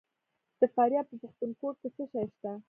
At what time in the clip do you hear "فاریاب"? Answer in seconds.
0.73-1.05